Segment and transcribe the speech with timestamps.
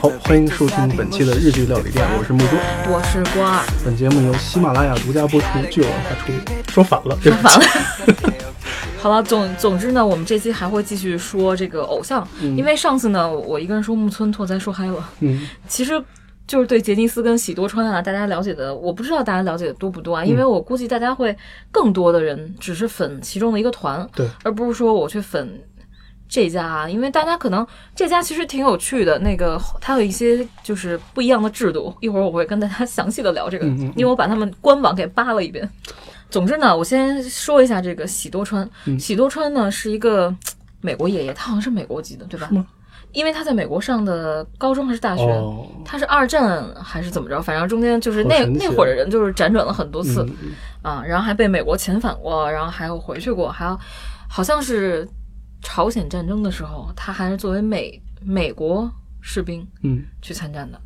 [0.00, 2.56] 好欢迎收听本期的日剧料理店我是木珠
[2.92, 6.32] 我是瓜本节目由喜马拉雅独家播出具有文化出。
[6.72, 7.16] 说反了。
[7.22, 7.64] 说反了。
[8.98, 12.26] 好了总总之呢我们这期还会继续说这个偶像。
[12.40, 15.08] 因为上次呢我一个人说木村拓哉说嗨了。
[15.20, 15.48] 嗯。
[15.68, 16.02] 其实
[16.48, 21.36] 就是对杰尼斯跟喜多川啊，大家了解的，我不知道大家了解的多不多啊，因为我估计大家会
[21.70, 25.62] 更多的人只是粉其中的一个团，对，而不是说我去粉
[26.26, 35.68] 这家啊，因为大家可能这家其实挺有趣的，那个它有一些就是不一样的制度，一会儿我会跟大家详细的聊这个，嗯嗯嗯因为我把他们官网给扒了一遍。
[36.30, 38.68] 总之呢，我先说一下这个喜多川。
[38.86, 40.34] 嗯喜多川呢是一个
[40.80, 42.50] 美国爷爷，他好像是美国籍的，对吧？
[43.18, 47.42] 因为他在美国上的高中还是大学，哦，他是二战还是怎么着？
[47.42, 50.24] 反正中间就是那那会儿的人就是辗转了很多次、
[50.82, 53.76] 啊，然后还被美国遣返过，然后还有回去过，还有
[54.28, 55.04] 好像是
[55.60, 58.88] 朝鲜战争的时候，他还是作为美美国
[59.20, 60.80] 士兵嗯去参战的，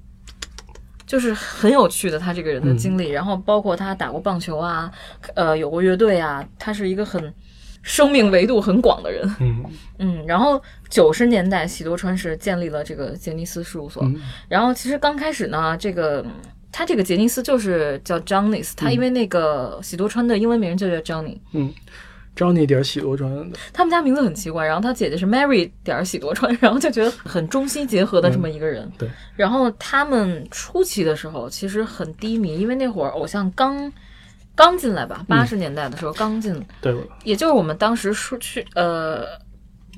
[1.06, 3.10] 就是很有趣的他这个人的经历。
[3.10, 4.90] 然后包括他打过棒球啊，
[5.34, 7.22] 呃，有过乐队啊，他是一个很
[7.82, 9.36] 生命维度很广的人。
[9.40, 9.64] 嗯。
[9.98, 14.20] 嗯，然后九十年代喜多川是建立了这个杰尼斯事务所，嗯。
[14.48, 16.24] 然后其实刚开始呢，这个。
[16.74, 21.70] 他这个杰尼斯就是叫 Johnny's，他因为那个喜多川的英文名就叫 Johnny，、嗯
[22.34, 23.30] ，Johnny 点喜多川。
[23.30, 28.90] 的，他们家名字很奇怪，然后他姐姐是 Mary 点儿喜多川，然后就觉得很中西结合的这么一个人。
[28.96, 33.92] 对，然后他们初期的时候其实很低迷，因为那会儿偶像刚
[34.54, 36.92] 刚进来吧，八十年代的时候刚进，对。
[36.92, 39.24] 了，也就是我们当时说去呃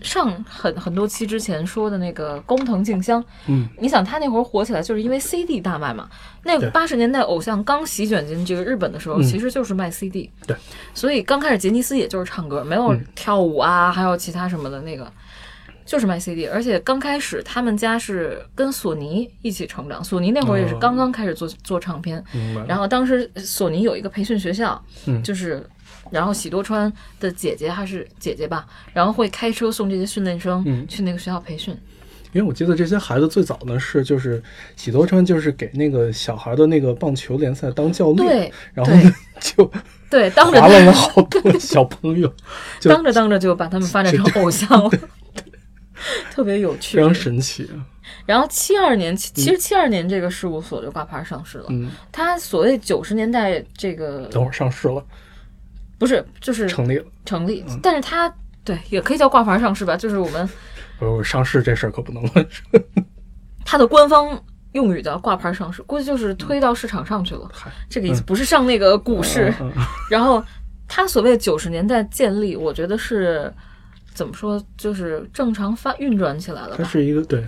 [0.02, 3.68] 上很很多期之前说的那个工藤静香，嗯。
[3.78, 6.08] 你想他那会儿火起来就是因为 CD 大卖嘛，
[6.42, 6.70] 那对。
[6.70, 9.22] 八十年代偶像刚席卷进这个日本的时候，嗯。
[9.22, 10.56] 其实就是卖 CD，对，
[10.94, 13.04] 所以刚开始杰尼斯也就是唱歌，没有嗯。
[13.14, 15.10] 跳舞啊，还有其他什么的那个。
[15.84, 20.78] 就是卖 CD，而且刚开始他们家是跟索尼一起成长，索尼那会儿也是哦。
[20.80, 22.22] 刚刚开始做、做唱片，
[22.66, 25.22] 然后当时索尼有一个培训学校，嗯。
[25.22, 25.64] 就是，
[26.10, 30.86] 然后喜多川的姐姐还是姐姐吧，然后会开车送这些训练生嗯。
[30.88, 31.76] 去那个学校培训。
[32.32, 34.42] 因为我记得这些孩子最早呢是就是
[34.74, 39.70] 喜多川就是给那个小孩的那个棒球联赛当教练，对然后呢就
[40.10, 42.32] 对，当着了好多小朋友，
[42.82, 44.90] 当着当着就把他们发展成偶像了，
[46.30, 47.02] 特别有趣非。
[47.02, 47.80] 常神奇啊。
[48.26, 51.66] 然后七二年，其其实七二年这个事务所就挂牌上市了。
[51.70, 55.02] 嗯，它所谓九十年代这个等会儿上市了，
[55.98, 57.04] 不是就是成立了。
[57.24, 58.32] 成立，嗯但是它
[58.62, 60.48] 对也可以叫挂牌上市吧，就是我们
[60.98, 62.80] 不是上市这事儿可不能乱说。
[63.64, 64.38] 它的官方
[64.72, 67.48] 用语叫挂牌上市，估计就是推到市场上去了。
[67.52, 69.52] 嗨这个意思不是上那个股市。
[70.10, 70.44] 然后
[70.86, 73.52] 它所谓九十年代建立，我觉得是
[74.14, 76.88] 怎么说，就是正常发运转起来了它吧。
[76.88, 77.44] 是一个对，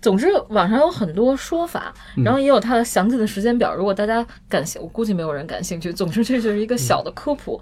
[0.00, 3.74] 总之，网上有很多说法，嗯然后也有它的详细的时间表。
[3.74, 5.92] 如果大家感兴，我估计没有人感兴趣。
[5.92, 7.60] 总之，这就是一个小的科普。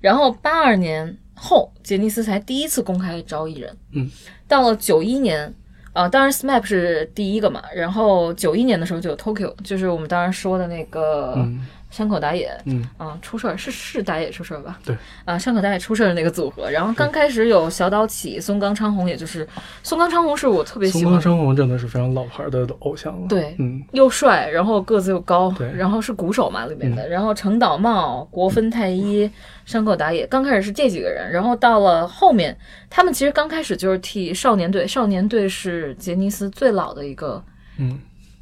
[0.00, 3.76] 然后八二年后，杰尼斯才第一次公开招艺人。
[3.92, 4.10] 嗯，
[4.46, 5.52] 到了九一年。
[5.92, 11.66] 啊，当然，SMAP 是第一个嘛，然后九一年的时候就有 Tokyo，就是我们当时说的那个嗯
[11.96, 12.86] 山口打野，嗯。
[12.98, 14.78] 啊，出事儿是是打野出事儿吧？
[14.84, 16.70] 对，啊，山口打野出事儿的那个组合。
[16.70, 19.48] 然后刚开始有小岛启、松冈昌宏，也就是
[19.82, 23.26] 松冈昌宏是我特别喜欢的，冈昌宏真的是非常老牌的偶像了。
[23.28, 23.82] 对嗯。
[23.92, 29.30] 又帅，然后个子又高对，然后是鼓手嘛里面的，然后成岛茂、国分太一、
[29.64, 32.56] 山口打野，刚开始是这几个人，然后到了后面，
[32.90, 37.42] 他们其实刚开始就是替少年队，少年队是杰尼斯最老的一个
[37.78, 37.98] 嗯，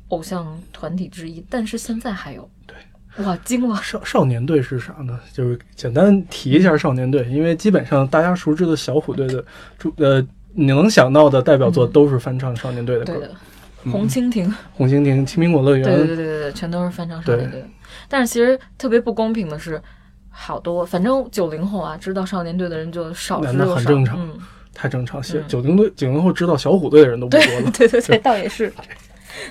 [0.09, 2.54] 偶像团体之一，但是现在还有，对，
[3.19, 5.19] 哇，惊了，少少年队是啥呢？
[5.33, 9.45] 就是简单提一下少年队，因为基本上大家熟知的小虎队的
[9.79, 10.21] 主呃，
[10.53, 13.31] 你能想到的代表作都是翻唱少年队的歌，对的，
[13.93, 14.53] 红蜻蜓。
[14.73, 17.67] 红蜻蜓、青苹果乐园，对对对对全都是翻唱少年队的。
[18.09, 19.81] 但是其实特别不公平的是，
[20.31, 23.77] 好多反正九零后啊，知道少年队的人就少之那又少。
[23.77, 24.39] 很正常嗯，
[24.75, 25.21] 太正常。
[25.21, 28.73] 嗯九零队九零后知道小虎队的人都不多了 对对 对，倒也是，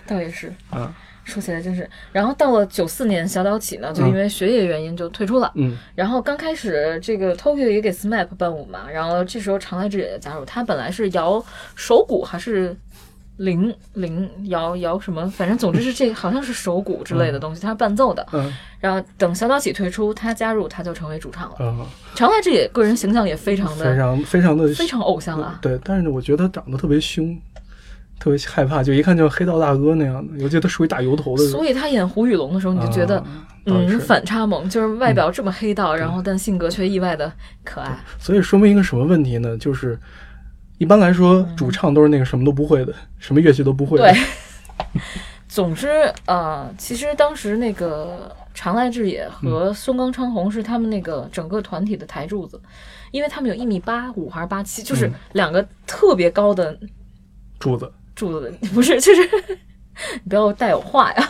[0.06, 0.54] 倒也是。
[0.70, 0.94] 啊。
[1.24, 5.52] 说起来真是，然后到了九四年，小岛启呢，就因为学业原因就退出了。
[5.56, 11.44] 嗯然后刚开始这个 Tokyo 也给 SMAP 伴舞嘛，然后这时候长濑智也加入，他本来是摇
[11.76, 12.76] 手鼓还是
[13.38, 18.26] 铃铃摇摇什么，反正总之是这好像是手鼓之类的东西，他是伴奏的。
[18.34, 21.56] 嗯然后等小岛启退出，他加入，他就成为主唱了。
[21.62, 21.86] 嗯，
[22.16, 27.34] 长濑智也个人形象也非常的非常非常的非常偶像啊，对，但是我觉得他长得特别凶，
[28.20, 33.26] 特别害怕，就一看就是黑道大哥那样的，尤其他属于打油头的所以他演胡宇龙的时候，你就觉得，啊
[33.66, 37.32] 嗯，反差萌，就是外表这么黑道，然后但性格却意外的
[37.64, 37.98] 可爱。
[38.18, 39.58] 所以说明一个什么问题呢？
[39.58, 40.00] 就是
[40.78, 44.12] 一般来说，主唱都是那个什么都不会的，什么乐器都不会的。
[44.12, 44.22] 对，
[45.48, 45.88] 总之，
[46.26, 52.60] 呃，其实当时那个长濑智也和松冈昌宏是他们那个整个团体的台柱子，
[53.12, 55.14] 因为他们有一米八五还是八七，就是嗯。
[55.34, 56.78] 两个特别高的
[57.60, 59.22] 柱子，柱子， 不是，就是
[60.24, 61.30] 你不要带有话呀。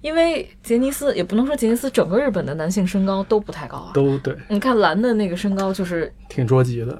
[0.00, 3.90] 因为杰尼斯也不能说杰尼斯整个日本的男性身高都不太高啊。
[3.92, 6.96] 都对，你看蓝的那个身高就是挺捉急的。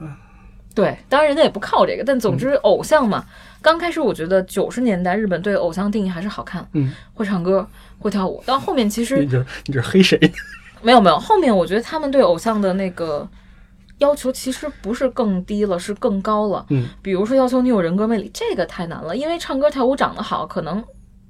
[0.74, 3.24] 对，当然人家也不靠这个，但总嗯之偶像嘛，
[3.62, 7.66] 刚开始我觉得九十年代日本对偶像定义还是好看，嗯，会唱歌，
[8.00, 8.42] 会跳舞。
[8.44, 10.18] 到后面其实你实这你这黑谁？
[10.82, 13.28] 没有没有，后面我觉得他们对偶像的那个
[13.98, 16.64] 要求其实不是更低了，是更高了。
[16.70, 20.82] 嗯，比如说要求你有人格魅力，这个太难了，因为唱歌跳舞长得好，可能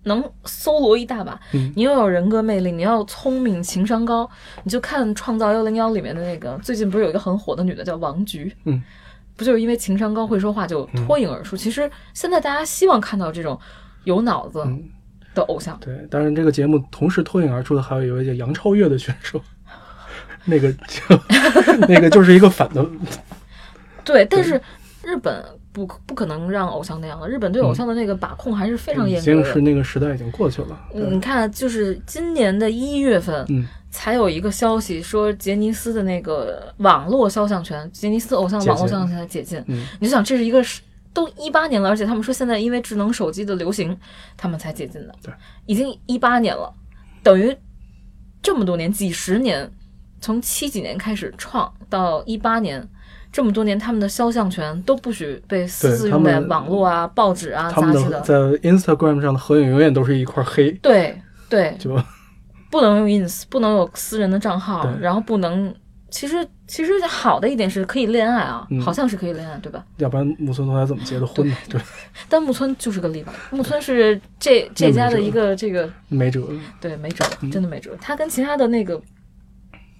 [0.04, 1.38] 能搜罗一大把。
[1.52, 4.28] 嗯你又有人格魅力，你要聪明，情商高，
[4.64, 8.82] 你就看《创造幺零幺》里面的那个，最近不是有一个很火的女的叫王菊，嗯，
[9.36, 11.56] 不就是因为情商高会说话就脱颖而出？
[11.56, 13.58] 其实现在大家希望看到这种
[14.04, 14.84] 有脑子嗯
[15.34, 15.78] 的偶像。
[15.80, 19.40] 对，当然这个节目同时脱颖而出的还有一位叫杨超越的选手，
[20.44, 21.20] 那个就
[21.88, 22.84] 那个就是一个反的，
[24.04, 24.60] 对，但是
[25.02, 29.42] 日本不不可能让偶像那样了，日本对偶像的那个把控还是非常严格的。
[29.42, 30.80] 经是那个时代已经过去了。
[30.94, 39.62] 嗯你看，就是今年的一月份，嗯才有一个消息说杰尼斯的那个网络肖像权，杰尼斯偶像网络肖像权解禁。
[39.66, 40.62] 嗯你就想，这是一个
[41.14, 43.96] 都一八年了，而且他们说现在因为智能手机的流行，
[44.36, 45.14] 他们才解禁的。
[45.22, 45.32] 对，
[45.66, 46.72] 已经一八年了，
[47.22, 47.56] 等于
[48.42, 49.70] 这么多年，几十年，
[50.20, 52.86] 从七几年开始创到一八年。
[53.30, 58.18] 这么多年，他们的肖像权都不许被私自用在网络啊、报纸啊、杂志的。
[58.22, 58.34] 在
[58.66, 61.94] Instagram 上的合影永远都是一块黑，对对，就
[62.70, 65.72] 不能用 ins，不能有私人的账号，然后不能。
[66.10, 66.36] 其实
[66.66, 69.84] 其实好的一点是可以恋爱啊，嗯好像是可以恋爱，对吧？
[69.98, 71.54] 要不然木村拓哉怎么结的婚呢？
[71.68, 71.78] 对，
[72.30, 76.48] 但木村就是个例外，木村是这这家的一个这个没辙。
[76.80, 77.94] 对没辙，嗯真的没辙。
[78.00, 78.98] 他跟其他的那个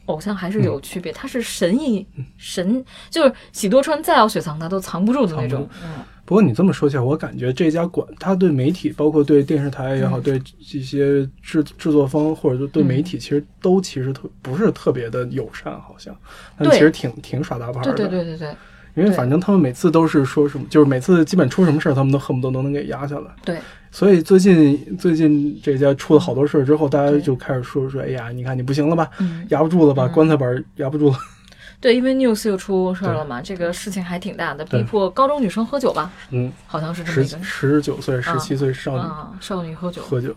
[0.08, 2.04] 偶像还是有区别，他是神隐
[2.36, 5.68] 神，就是喜多川再要雪藏他都藏不住的那种。
[5.82, 10.22] 嗯，不过你这么说起来，我感觉这家馆他对媒体，包括对电视台也好，嗯。
[10.22, 16.14] 对这些制制作方或者说对媒体，其实都其实特不是特别的友善，好像，
[16.56, 16.78] 但对。
[16.78, 17.92] 其实挺挺耍大牌的。
[17.94, 18.56] 对对对对对
[18.98, 23.30] 因为反正他们每次都是说什么，就是每次基本出什么事儿，他们都恨不得都能给压下来。
[23.44, 23.58] 对，
[23.92, 30.12] 所以最近最近这家出了好多事儿之后，大家就开始说说，哎呀，你看你不行了吧，嗯压不住了吧，嗯。
[30.12, 31.16] 棺材板儿压不住了。
[31.80, 40.02] 对，因为 news 又出事儿了嘛，这个事情还挺大的，逼迫高中女生喝酒吧，嗯，好像是这么十一个十九岁、十七岁少女啊，少女喝酒。
[40.02, 40.34] 喝酒，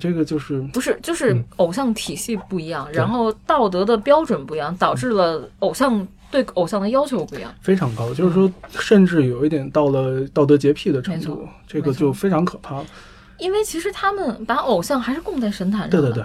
[0.00, 1.44] 这个就是不是，就是嗯。
[1.58, 7.54] 偶像体系不一样，然后道德的标准不一样，导致了偶像对偶像的要求不一样。
[7.60, 12.86] 非常高，就是说，甚至有一点到了道德洁癖的程度这个就非常可怕了。
[13.38, 16.00] 因为其实他们把偶像还是供在神坛上的。
[16.00, 16.24] 对对对，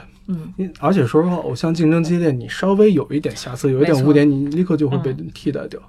[0.58, 5.80] 嗯，而且说实话，偶像竞争激烈，你稍微有一点瑕疵，有一点污点，你立刻就会被嗯替代掉。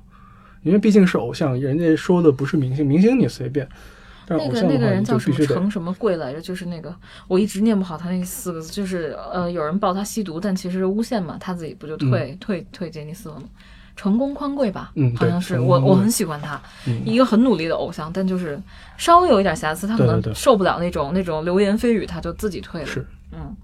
[0.62, 3.68] 因为毕竟是偶像，人家说的不是明星，明星你随便，
[4.28, 6.40] 那个那个人叫什么程什么贵来着？
[6.40, 6.94] 就是那个
[7.26, 13.42] 我一直念不好他那四个字，就是呃，有人报他吸毒，但其实是诬陷嘛，他自己不就退、退退杰尼斯了吗？
[13.96, 17.02] 成功宽贵吧，嗯好像是我我很喜欢他，嗯。
[17.04, 18.60] 一个很努力的偶像，但就是
[18.96, 22.86] 稍微有一点瑕疵，他可能受不了那种那种流言蜚语，他就自己退了。
[22.86, 23.06] 是。
[23.32, 23.54] 嗯，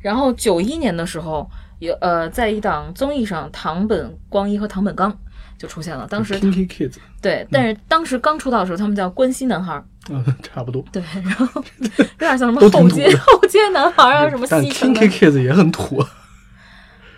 [0.00, 1.48] 然后九一年的时候，
[1.78, 5.16] 有呃，在一档综艺上，唐本光一和唐本刚
[5.56, 6.06] 就出现了。
[6.08, 10.84] 当时 Kinky Kids，对，但是当时刚出道的时候，他们叫关西男孩儿，嗯，差不多。
[10.92, 16.04] 对，然后 有点像什么后街后街男孩儿啊，什么但西城 Kinky 啊，Kids 也很土，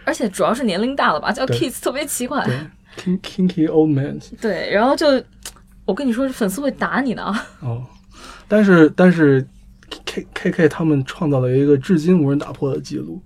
[0.05, 2.45] 而且主要是年龄大了吧，叫 kids 特别奇怪。
[2.45, 2.57] 对
[2.97, 5.07] ，Kin Kinky Old Man，对，然后就
[5.85, 7.47] 我跟你说，粉丝会打你的啊。
[7.61, 7.85] 哦，
[8.49, 9.47] 但是但是
[10.07, 13.23] K K K 他们创造了一个至今无人打破的记录，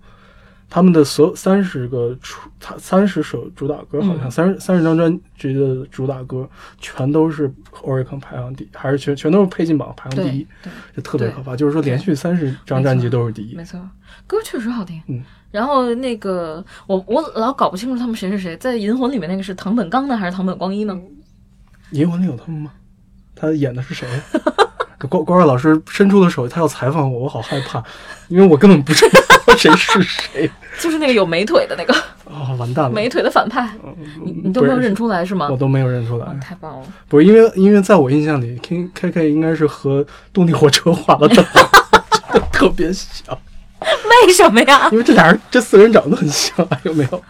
[0.69, 4.31] 他们的所有三十个出，他三十首主打歌，好像嗯。
[4.31, 6.49] 三十三十张专辑的主打歌，
[6.81, 7.53] 全都是
[7.83, 11.55] Oricon 排行第，还是全全都是配进榜排行第一，对，就特别可怕。
[11.55, 13.55] 就是说连续三十张专辑都是第一。
[13.55, 13.81] 没，错，
[14.27, 15.01] 歌确实好听。
[15.07, 15.23] 嗯，
[15.55, 20.99] 然后那个我我老搞不清楚他们谁是谁，在《银魂》里面那个是藤本刚呢，还是藤本光一呢？
[21.93, 22.73] 银魂里有他们吗？
[23.37, 24.05] 他演的是谁？
[25.09, 27.81] 关关二老师伸出了手，他要采访我，我好害怕，
[28.27, 29.21] 因为我根本不知道
[29.57, 30.51] 谁是谁。
[30.81, 31.95] 就是那个有美腿的那个。
[32.25, 33.71] 哦，完蛋了，美腿的反派，
[34.25, 35.57] 你你都没有认出来是吗我？
[35.57, 36.35] 都没有认出来哇，。
[36.41, 36.87] 太棒了！
[37.07, 41.45] 不是因为，因为在我印象里，K K K 应该是和动力火车画 的等
[42.51, 43.39] 特别像，
[44.27, 44.89] 为什么呀？
[44.93, 47.23] 因为这俩人这四个人长得很像，有没有？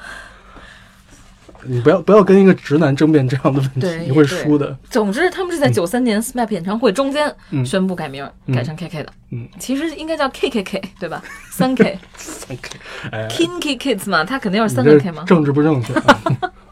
[1.66, 4.76] 你不要不要跟一个直男争辩这样的问题，你会输的。
[4.90, 9.06] 总之，他们是在九三年 SMAP 演唱会中间嗯宣布改名，改成 KK 的。
[9.30, 11.22] 嗯，其实应该叫 KKK 对吧？
[11.50, 12.78] 三 K 三 K，
[13.10, 15.24] 哎，Kinky Kids 嘛，他肯定是三个 K 嘛。
[15.26, 16.20] 政治不正确啊。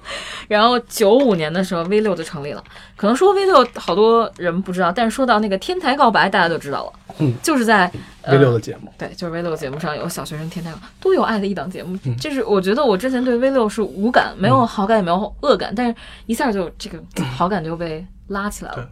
[0.48, 2.62] 然后九五年的时候，V 六就成立了。
[2.96, 6.92] 可能说 V 六好多人不知道，但是说到那个天台告白，大家都知道了。
[7.18, 7.90] 嗯，就是在
[8.26, 11.98] V 六呃的节目，对，就是 V 六节目上有小学生天台告白，多有爱的一档节目。
[12.04, 15.94] 嗯这是我觉得我之前对 V 六是无感，没有好感也没有恶感，但是
[16.26, 16.98] 一下就这个
[17.36, 18.90] 好感就被拉起来对了。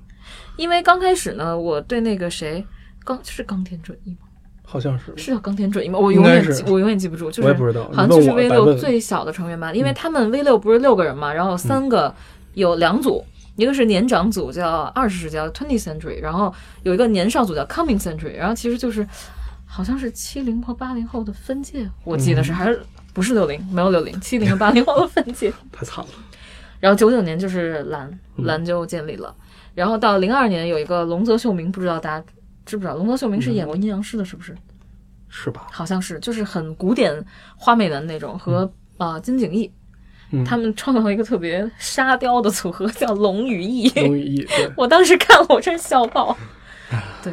[0.57, 2.65] 因为刚开始呢，我对那个谁。
[3.03, 4.19] 钢是钢铁准一吗？
[4.71, 5.99] 好像是，是叫冈田准一吗？
[5.99, 12.15] 我永远记我永远记不住，就是我也不知道好像就是 V 六最小的成员吧，因为他们 V 六不是六个人嘛，然后三个
[12.55, 13.25] 有两组，
[13.57, 19.05] 一个是年长组叫二十世纪叫 Twenty Century，然后有一个年少组叫 Coming Century，然后其实就是
[19.67, 22.81] 好像是七零和八零后的分界，我记得是、还是
[23.13, 25.53] 不是六零，没有六零，七零和八零后的分界。
[25.73, 26.11] 太惨了。
[26.79, 28.45] 然后九九年就是蓝嗯。
[28.47, 29.35] 蓝就建立了，
[29.75, 32.25] 然后到零二年有一个龙泽秀明，不知道大家
[32.67, 32.95] 知不知道？
[32.95, 34.55] 龙泽秀明是演过阴阳师的，是不是？
[35.29, 35.69] 是吧？
[35.71, 37.25] 好像是，就是很古典
[37.57, 38.65] 花美男那种，和
[38.97, 39.71] 啊、呃金景逸，
[40.33, 43.89] 嗯他们创造了一个特别沙雕的组合，叫龙与翼。
[43.91, 46.37] 龙与翼， 我当时看，我真是笑爆。
[47.23, 47.33] 对，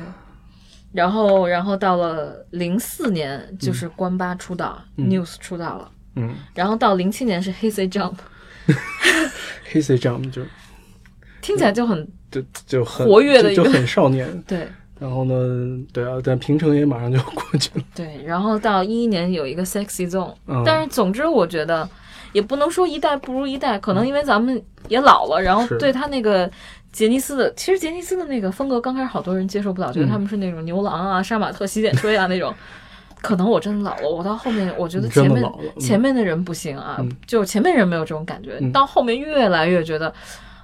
[0.92, 8.14] 然后然后到了零四年，就是关八出道、嗯 n e w s 出道了，嗯，然后到零七年是 Hey Say Jump，
[9.72, 10.44] 黑 C 这样就
[11.42, 14.44] 听起来就很就就很活跃的一个就就很少年。
[14.44, 14.68] 对
[15.00, 15.36] 然后呢，
[15.94, 17.84] 对啊，但平成也马上就过去了。
[17.96, 18.20] 对。
[18.26, 20.64] 然后到一一年有一个 Sexy Zone，、嗯。
[20.66, 21.88] 但是总之我觉得
[22.34, 26.50] 也不能说一代不如一代，可能因为咱们也老了，然后对他那个
[26.92, 30.10] 杰尼斯的，其实杰尼斯的那个风格刚开始好多人接受不了，觉得嗯。
[30.10, 32.54] 他们是那种牛郎啊、杀马特、洗剪吹啊那种。
[33.20, 35.44] 可能我真老了，我到后面我觉得前面
[35.80, 37.12] 前面的人不行啊，嗯。
[37.26, 38.72] 就前面人没有这种感觉，嗯。
[38.72, 40.14] 到后面越来越觉得，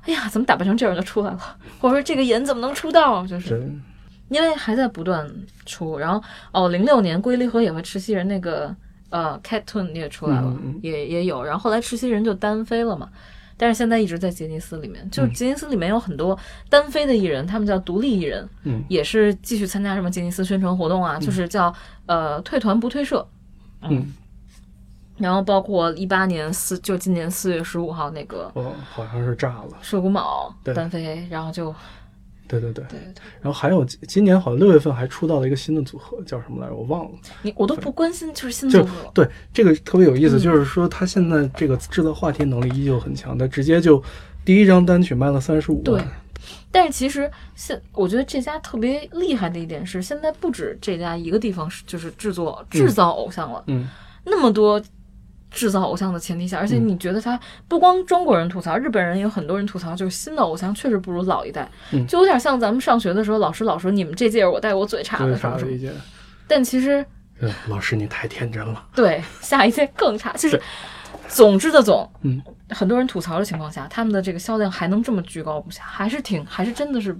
[0.06, 1.40] 哎呀，怎么打扮成这样就出来了，
[1.80, 3.50] 或者说这个颜怎么能出道，就是。
[3.50, 3.82] 真
[4.34, 5.30] 因为还在不断
[5.66, 6.22] 出，然后
[6.52, 8.75] 哦，零六年龟梨和也和赤西人那个
[9.10, 13.08] 呃 Cattoon 也出来了，也也有，然后后来赤西人就单飞了嘛，
[13.56, 16.38] 但是现在一直在杰尼斯里面，就杰尼斯里面有很多
[16.68, 18.84] 单飞的艺人，他们叫独立艺人，嗯。
[18.90, 21.74] 也是继续参加什么杰尼斯宣传活动啊，就是叫
[22.08, 23.25] 呃退团不退社，
[23.82, 24.12] 嗯，
[25.18, 29.78] 然后包括一八年四就今年四月十五号那个哦，好像是炸了。
[29.82, 30.74] 涉谷卯对。
[30.74, 31.74] 单飞，然后就
[32.60, 32.86] 对对对。
[32.89, 36.75] 对对对，然后还有今今年好像六月份还出道了一个新的组合，叫什么来着？
[36.75, 37.12] 我忘了。
[37.41, 44.01] 你我都不关心就是新就组合，对这个特别有意思，嗯就是说他现在这个制造话题能力依旧很强，他直接就
[44.45, 46.07] 第一张单曲卖了三十五对万。
[46.72, 53.88] 但是其实现我觉得这家特别厉害的一点是，现在不止这家一个地方是就是制作制造偶像了，嗯，
[54.25, 54.81] 那么多
[55.53, 56.88] 制造偶像的前提下，而且嗯。
[56.89, 62.05] 你觉得他不光中国人吐槽，日本人也有很多人吐槽，就是新的偶像确实不如老一代，嗯。
[62.07, 65.72] 就有点像咱们上学的时候，老师老说你们这届我带我最差最的什么什么。
[66.48, 67.05] 但其实
[67.39, 68.86] 呃老师你太天真了。
[68.93, 70.62] 对下一届更差，就是。
[71.29, 77.17] 总之的总，嗯，很多人吐槽的情况下，他们的这个销量还能这么居高不下，还是挺还是真的是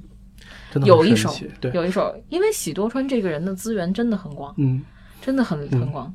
[0.84, 4.84] 有一手，对，有一手，因为喜多川这个人的资源真的很广，嗯。
[5.22, 6.14] 真的很很广。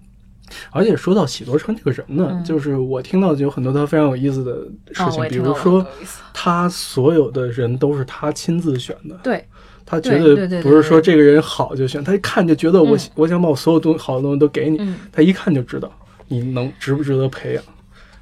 [0.71, 4.53] 而且说到喜多川这个人呢，嗯就是我听到有很多他非常有意思的
[4.93, 5.87] 事啊，情，比如说
[6.33, 9.45] 他所有的人都是他亲自选的，对
[9.85, 15.91] 他绝对不是说这个人好就选，他一看就觉得我、嗯我想把我所有东好的东西都给你，嗯，他一看就知道
[16.29, 17.65] 你能值不值得培养，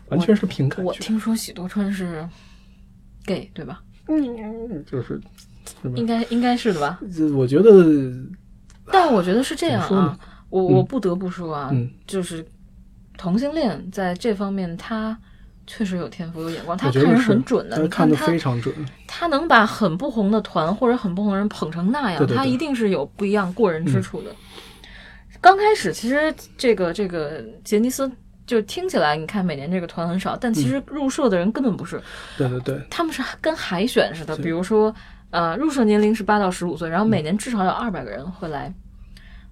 [0.08, 2.26] 完全是凭感觉，我听说喜多川是
[3.24, 3.82] gay 对吧？
[4.08, 5.20] 嗯就是
[5.96, 7.00] 应该应该是的吧？
[7.12, 7.84] 就我觉得
[8.92, 10.16] 但我觉得是这样说啊，
[10.50, 12.46] 我我不得不说啊，嗯就是
[13.16, 15.16] 同性恋在这方面他。
[15.68, 17.76] 确实有天赋，有眼光，他看人很准的。
[17.78, 18.72] 你他看他，非常准，
[19.04, 24.30] 他能把很不红的团或者很不红的人捧成那样，对对对他一定是有不一样过人之处的。
[25.40, 28.08] 刚开始其实这个这个杰尼斯
[28.46, 32.00] 就听起来，你看每年这个团很少，但其实入社的人根本不是，
[32.38, 34.36] 对对对，他们是跟海选似的。
[34.36, 34.94] 比如说，
[35.30, 38.72] 呃，入社年龄是八到十五岁，然后每年至少有二百个人会来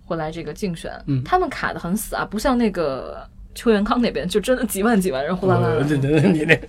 [0.04, 5.74] 会来这个竞选，嗯他们卡的很死啊，不像那个邱元康那边就真的几万几万人呼啦啦来。
[5.76, 6.60] 呃对对对，你那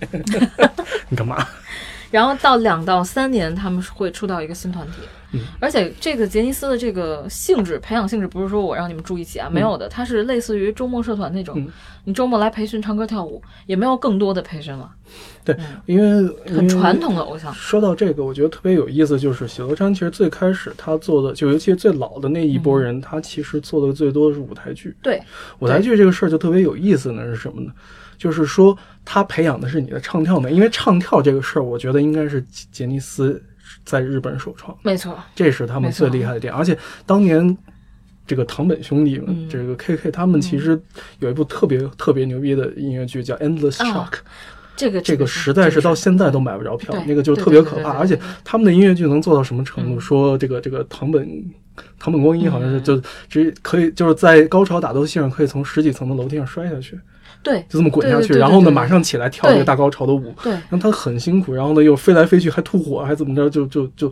[1.08, 1.46] 你干嘛？
[2.10, 4.92] 然后到两到三年，他们会出到一个新团体。
[5.60, 11.68] 而且这个杰尼斯的这个性质培养性质不是说我让你们住一起啊，没有的，它是类似于周末社团那种，嗯
[12.04, 14.88] 你周末来培训唱歌跳舞，也没有更多的培训了，
[15.44, 16.96] 对，因为很传。
[17.00, 17.52] 统的偶像。
[17.52, 24.96] 说到这个，我觉得特别有意思，就是喜多川其实最开始他做的，就尤其是最老的那一波人，他其实做的最多的是舞台剧。
[25.02, 25.20] 对，
[25.58, 27.72] 舞台剧这个事儿就特别有意思呢，是什么呢？
[28.16, 33.42] 就是说他培养的是你的唱跳能力，因为唱跳这个事儿，我觉得应该是杰杰尼斯
[33.86, 36.52] 在日本首创，没错，这是他们最厉害的点。
[36.52, 36.76] 而且
[37.06, 37.56] 当年
[38.26, 39.48] 这个堂本兄弟们，嗯。
[39.48, 40.78] 这个 KK 他们其实
[41.20, 44.10] 有一部特别特别牛逼的音乐剧叫《Endless 啊 Shock》，
[44.74, 47.92] 这个这个实在是到现在都买不着票，那个就特别可怕。
[47.92, 49.94] 而且他们的音乐剧能做到什么程度？
[49.94, 50.00] 嗯。
[50.00, 51.24] 说这个这个堂本
[52.00, 52.82] 堂本光一好像是嗯。
[52.82, 56.98] 就只可以就是在高潮打斗戏上可以从十几层的楼梯上摔下去，
[57.46, 64.08] 对就这么滚下去，然后呢马上起来跳这个大高潮的舞，对让他很辛苦，然后呢又飞来飞去，还吐火，还怎么着，就就就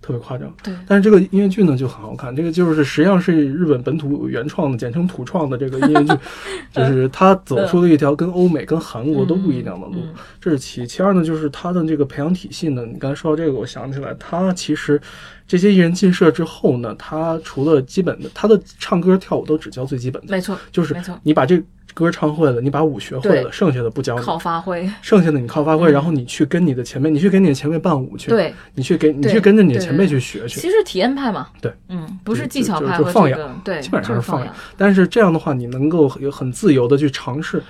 [0.00, 0.50] 特别夸张。
[0.64, 6.20] 对但是这个音乐剧呢就很好看，这个就是实际上是日本本土原创的，简称土创的这个音乐剧，
[6.72, 9.96] 就是他走出了一条跟欧美、跟韩国都不一样的路。
[10.40, 15.00] 这是其一，其二呢，就是他的这个培养体系呢，你刚才说到这个，我想起来，他其实
[15.46, 21.62] 这些艺人进社之后呢，他除了基本的，他的唱歌跳舞都只教最基本的，没错，就是你把这
[21.94, 24.24] 歌唱会了，你把舞学会了，剩下的不教你。
[24.24, 24.88] 靠发挥。
[25.02, 30.58] 剩下的你靠发挥，然后你去跟你的前辈，你去跟你的前辈伴舞去，对，你去给你去跟着你的前辈去学去。
[30.58, 34.54] 其实体验派嘛，对，嗯，不是技巧派就放养对，基本上就是养放养。
[34.78, 37.62] 但是这样的话，你能够有很自由的去尝试。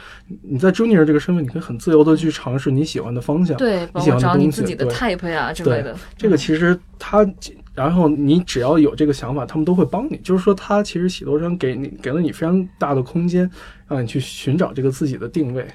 [0.42, 4.52] 你在 junior 这个身份，你可以很自由的去尝试你喜欢的方向，对，你喜欢的东西。
[4.52, 5.96] 自己的对 type 呀之类的。
[6.16, 7.28] 这个其实他，
[7.74, 10.16] 然后你只要有这个想法，他们都会帮你。
[10.18, 13.50] 就是说，他其实喜多川给你给了你非常大的空间，
[13.88, 15.66] 让你去寻找这个自己的定位。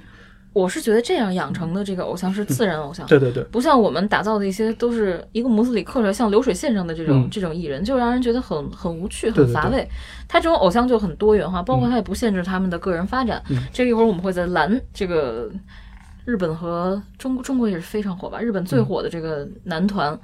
[0.54, 9.88] 我是觉得这样养成的这个偶像是自然偶像，对对对，不像我们打造的一些都是一个模子里刻出来像流水线上的这种、嗯这种艺人，就让人觉得很很无趣、对对对很乏味。
[10.28, 13.40] 他这种偶像就很多元化，包括他也不限制他们的个人发展。
[13.50, 15.48] 嗯这个一会儿我们会在蓝这个
[16.26, 20.20] 日本和中国中国也是非常火吧，日本嗯最火的这个男团，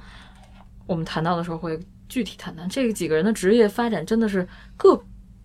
[0.86, 5.02] 我们谈到的时候会具体谈谈这几个人的职业发展真的是各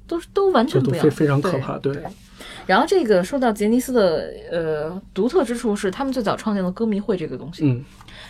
[0.07, 1.78] 都都完全不一样，非非常可怕。
[1.78, 2.02] 对，
[2.67, 7.65] 然后这个说到杰尼斯的呃独特之处是，他们最早创建了歌迷会这个东西。
[7.65, 7.84] 嗯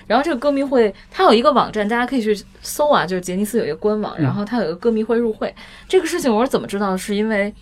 [0.07, 5.55] 然后这个歌迷会它有一个网站，大家可以去搜啊，就是杰尼斯有一个官网，然后它有一个歌迷会入会。
[5.87, 6.97] 这个事情我是怎么知道？
[6.97, 7.53] 是因为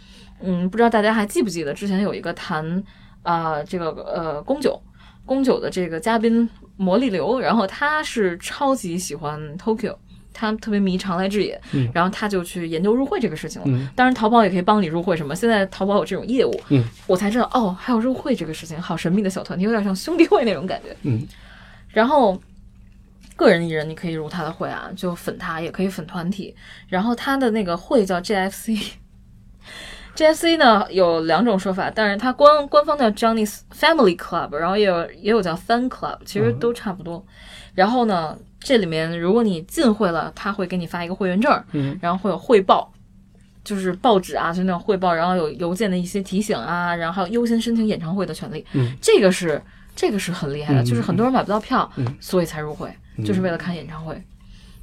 [0.40, 2.80] 嗯，不知道大家还记不记得之前有一个谈
[3.24, 4.80] 啊、这个呃宫九
[5.24, 9.96] 宫九的这个嘉宾魔力流，然后他是超级喜欢 Tokyo。
[10.38, 13.66] 他特别迷长濑智也，嗯然后他就去研究入会这个事情了。
[13.70, 15.34] 嗯当然，淘宝也可以帮你入会什么。
[15.34, 20.94] 现在淘宝有这种业务，嗯，我才知道哦，还有入会这个事情，好神秘的小团体，有点像兄弟会那种感觉。
[21.04, 21.26] 嗯
[21.88, 22.38] 然后
[23.34, 26.54] 个人艺人你可以入他的会啊，就粉他，也可以粉团体。
[26.86, 28.78] 然后他的那个会叫 JFC。
[30.16, 37.24] JFC 呢有两种说法，但是它官官方叫 Johnny's Family Club，然后也有也有叫 Fan Club，其实都差不多。
[37.74, 42.90] 然后呢，这里面如果你进会了，他会给你发一个会员证，嗯然后会有汇报，
[43.62, 48.64] 就是报纸啊，就那种汇报，然后有邮件的一些提醒啊，然后优先申请演唱会的权利。
[48.72, 49.60] 嗯，这个是
[49.94, 52.90] 这个是很厉害的，嗯就是很多人买不到票，嗯所以才入会，
[53.24, 54.20] 就是为了看演唱会。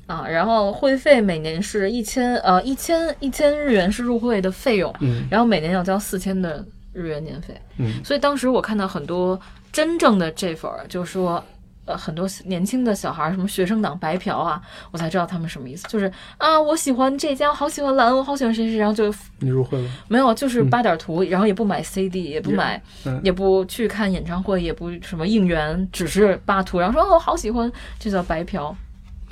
[0.05, 7.59] 啊，然后会费每年是一千呃一千一千日元是入会的费用，嗯然后每年要交四千的日元年费。
[7.77, 9.39] 嗯所以当时我看到很多
[9.71, 11.43] 真正的这粉儿，就说。
[11.85, 14.61] 呃，很多年轻的小孩儿，什么学生党白嫖啊，
[14.91, 15.85] 我才知道他们什么意思。
[15.89, 19.89] 就是啊，我喜欢这家，我好喜欢蓝，我好喜欢谁谁，然后就你入会了？
[20.07, 28.73] 没有，就是扒点图，然后也不买 CD，也不买，嗯也不去看演唱会，也不什么应援，只是扒图，然后说哦，我好喜欢，这叫白嫖，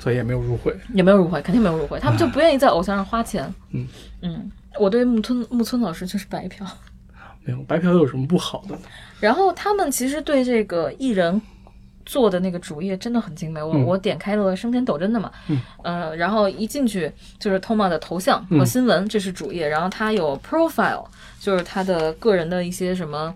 [0.02, 0.74] 所以也没有入会。
[0.94, 3.54] 也没有入会，肯定没有入会，他们就不愿意在偶像上花钱。
[3.70, 3.86] 嗯
[4.22, 6.66] 嗯，我对木村木村老师就是白嫖。
[7.44, 8.76] 没有白嫖有什么不好的？
[9.20, 11.40] 然后他们其实对这个艺人
[12.04, 13.62] 做的那个主页真的很精美。
[13.62, 19.68] 我、嗯我点开了生田斗真的嘛，嗯呃，然后一进去就是 Toma 的头像和嗯新闻，这是主页。
[19.68, 21.04] 然后他有 profile，
[21.38, 23.32] 就是他的个人的一些什么。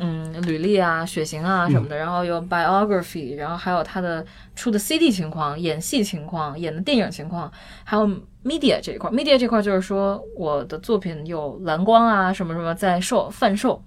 [0.00, 7.50] 嗯，履历啊、血型啊什么的，然后有 biography，然后还有他的出的 CD 情况、演戏情况、演的电影情况，
[7.84, 8.06] 还有
[8.44, 9.10] media 这一块。
[9.10, 13.82] media 这块就是说我的作品有蓝光啊，什么什么在售贩售。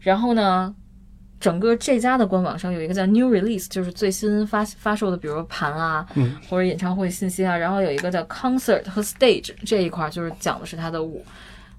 [0.00, 0.74] 然后呢，
[1.40, 7.56] 整个这家的官网上有一个叫 New Release，就是最新发发售的，比如盘啊，嗯或者演唱会信息啊。
[7.56, 11.24] 然后有一个叫 Concert 和 Stage 这一块，就是讲的是他的舞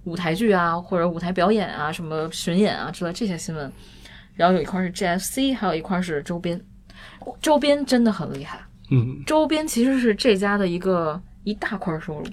[0.07, 3.69] 舞台剧啊，或者舞台表演啊，什么巡演啊之类这些新闻。
[4.35, 6.59] 然后有一块是 GFC，还有一块是周边，
[7.41, 8.59] 周边真的很厉害。
[8.89, 12.25] 嗯，周边其实是这家的一个一大块收入。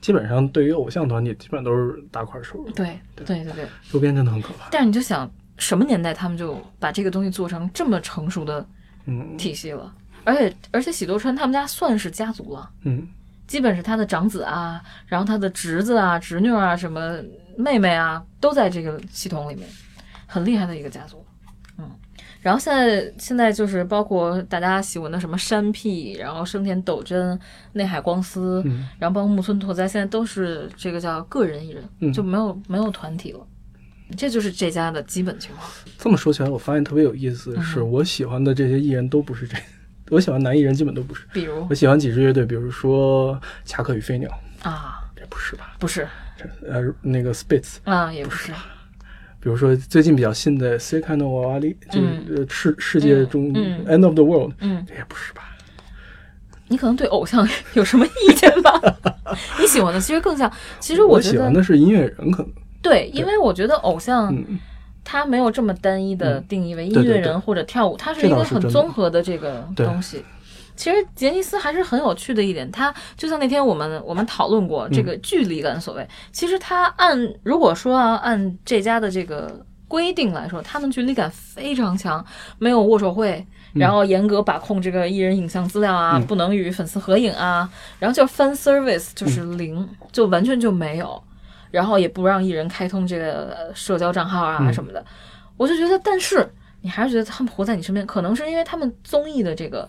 [0.00, 3.66] 基本上对于偶像团体，基本上都是大块收入，对对对对。
[3.90, 4.68] 周边真的很可怕。
[4.70, 8.68] 但是你就想，什么年代他们就把这个东西做成这么成熟的
[9.06, 9.90] 嗯体系了？
[10.24, 13.06] 而且而且喜多川他们家算是家族了，嗯，
[13.46, 17.18] 基本是他的长子啊，然后他的侄子啊、侄女啊、什么
[17.56, 19.68] 妹妹啊，都在这个系统里面，
[20.26, 21.24] 很厉害的一个家族。
[21.78, 21.90] 嗯，
[22.40, 27.38] 然后现在现在就是包括大家喜欢的什么山 P，然后生田斗真、
[27.72, 33.40] 内海光司，嗯然后包括木村拓哉，现在都是这个叫个人艺人，嗯就没有没有团体了。
[34.16, 35.68] 这就是这家的基本情况。
[35.98, 39.56] 这么说起来，我发现特别有意思的是，嗯我喜欢的这些艺人都不是这，
[40.10, 41.24] 我喜欢男艺人基本都不是。
[41.32, 41.66] 比如？
[41.70, 44.28] 我喜欢几支乐队，比如说恰克与飞鸟，
[44.62, 45.74] 啊，这不是吧？
[45.78, 46.06] 不是。
[46.68, 48.52] 呃，那个 Spitz，啊，也不是，
[49.40, 55.42] 比如说最近比较新的 s e k a n o w a l i 就是呃世世界中嗯 End of the World，嗯，这也不是吧？
[56.68, 58.78] 你可能对偶像有什么意见吧？
[59.58, 62.52] 你喜欢的其实更像，其实觉得我喜欢的是音乐人，可能。
[62.82, 64.58] 对，因为我觉得偶像嗯，
[65.04, 66.44] 它没有这么单一的嗯。
[66.48, 70.24] 定义为音乐人或者跳舞，它是一个很综合的这个东西。
[70.76, 75.04] 其实杰尼斯还是很有趣的一点，它就像那天我们我们讨论过这嗯。
[75.04, 82.24] 个距离感，所谓，其实它按如果说啊按这家的这个规定来说，他们距离感非常强，
[82.58, 86.26] 没有握手会，然后严格把控这个艺人影像资料啊，嗯。
[86.26, 91.22] 不能与粉丝合影啊，然后就 fan service 就是零，就完全就没有，
[91.74, 94.72] 然后也不让艺人开通这个呃社交账号啊嗯。
[94.72, 95.04] 什么的，
[95.56, 96.48] 我就觉得，但是
[96.82, 99.88] 你还是觉得他们活在你身边，可能是因为他们综艺的这个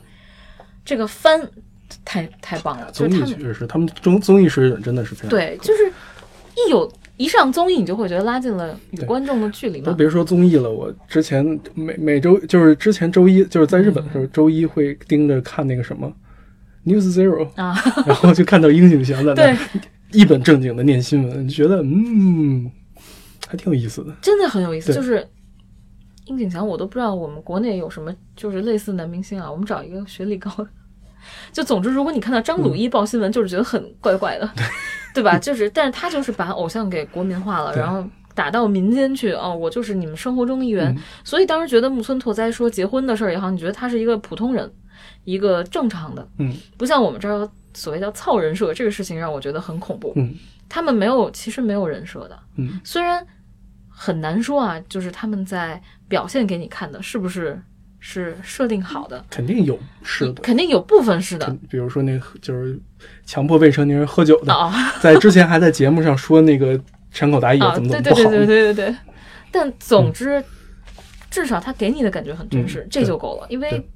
[0.83, 1.39] 这个番
[2.03, 5.87] 太太棒了，综艺确实，他们综综艺水准真的是非常对，就是
[6.55, 9.85] 一有一上综艺，你就会觉得拉近了与观众的距离嘛。
[9.85, 11.45] 都别说综艺了，我之前
[11.75, 16.11] 每每周就是之前周一就是在日本的时候，周一会盯着看那个什么
[16.85, 19.81] News Zero， 啊，然后就看到樱井翔在对那，
[20.15, 22.71] 一本正经的念新闻，觉得嗯，
[23.47, 24.13] 还挺有意思的。
[24.21, 25.27] 真的很有意思，就是。
[26.27, 30.67] 殷景祥，我都不知道我们国内有什么就是类似男明星啊，我们找一个学历高的。
[31.51, 34.49] 就总之，如果你看到张鲁一报新闻，就是觉得很怪怪的，
[35.13, 35.37] 对吧？
[35.37, 39.33] 就是，但是他就是把偶像给国民化了，然后打到民间去。
[39.33, 40.91] 哦，我就是你们生活中的一员。
[40.95, 44.67] 嗯所以当时觉得木村拓哉说结婚的事儿也好，你觉得他是一个普通人，
[45.25, 50.13] 一个正常的，嗯不像我们这儿所谓叫操人设这个事情，让我觉得很恐怖。
[50.15, 50.33] 嗯。
[50.67, 52.39] 他们没有，其实没有人设的。
[52.55, 53.23] 嗯，虽然
[53.87, 57.61] 很难说啊，就是他们在表现给你看的是不是
[57.99, 60.41] 是设定好的，肯定有是的。
[60.41, 61.55] 肯定有部分是的。
[61.69, 62.79] 比如说那个就是
[63.25, 66.79] 强迫未成年人喝酒的，啊 在之前还在节目上说那个
[67.11, 68.95] 山口达也啊，怎么对怎么不好，对对对对对对。
[69.51, 70.43] 但总之，
[71.29, 73.45] 至少他给你的感觉很真实，嗯这就够了。
[73.49, 73.87] 因为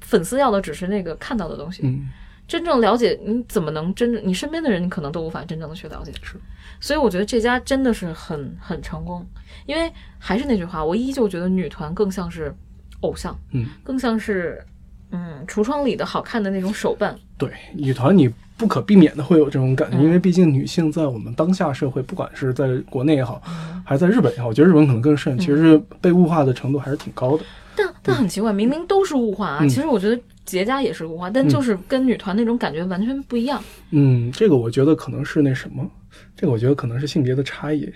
[0.00, 2.08] 粉丝要的只是那个看到的东西，嗯，
[2.46, 6.12] 真正了解你怎么能真正你身边的人，你可能都无法真正的去了解。
[6.22, 6.36] 是，
[6.80, 9.26] 所以我觉得这家真的是很很成功，
[9.66, 12.54] 因为还是那句话，我依旧觉得女团更像是
[13.00, 14.62] 偶像，嗯，更像是
[15.10, 20.04] 嗯橱窗里的好看的那种手办，对，女团你不可避免的会有这种感觉，嗯。
[20.04, 23.82] 因为毕竟女性在我们当下社会，不管是在国内也好，嗯。
[23.86, 27.44] 还是在日本也好，我觉得日本可能更甚，其实被物化的程度还是挺高的。
[27.76, 29.68] 但但很奇怪，明明都是物化啊，嗯。
[29.68, 35.88] 其实我觉得结痂也是文化，但就是跟女团那种感觉完全不一样，嗯，这个我觉得可能是那什么，
[36.36, 37.90] 这个我觉得可能是性别的差异，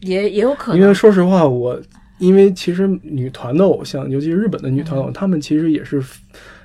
[0.00, 0.80] 也也有可能。
[0.80, 0.94] 因为。
[0.94, 1.80] 说实话，我
[2.18, 6.02] 因为其实女团的偶像，尤其是日本的女团偶像，她们其实也是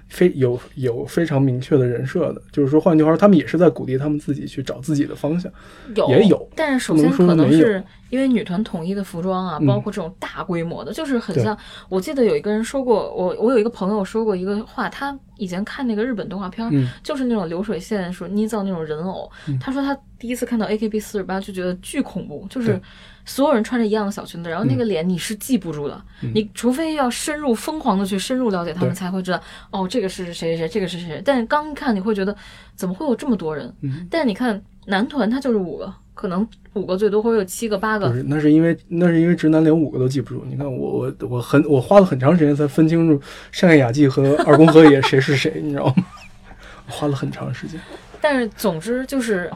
[0.08, 5.52] 非有有非常明确的人设的，就是说，换句话说，他们也是在鼓励他们自己去找自己的方向。
[5.96, 11.58] 有也有但是首先可能是因为女团统一的服装啊，嗯包括这种大规模的，就是很像。
[11.90, 16.70] 我记得有一个人说过，我我有一个朋友说过一个话，他以前看那个日本动画片
[17.04, 19.30] 就是那种流水线说捏造那种人偶。
[19.60, 22.80] 他说他第一次看到 AKB 四十八就觉得巨恐怖，就是
[23.26, 26.02] 所有人穿着一样的小裙子，然后那个脸你是记不住的，
[26.34, 29.42] 你除非要深入疯狂的去深入了解他们，才会知道
[29.72, 31.22] 哦，这个是谁谁谁，这个是谁谁。
[31.24, 32.36] 但刚一看你会觉得
[32.76, 33.74] 怎么会有这么多人？
[33.82, 38.10] 嗯但你看男团，他就是五个，可能五个最多，或者有七个、八个。
[38.10, 40.44] 不是，那是因为那是因为直男连五个都记不住。
[40.50, 46.06] 你看我我我很我花了很长时间才分清楚上野雅纪和二宫和也谁是谁，你知道吗？
[46.88, 47.80] 我花了很长时间。
[48.20, 49.50] 但是总之就是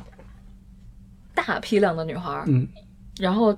[1.36, 2.66] 大批量的女孩儿，嗯，
[3.20, 3.54] 然后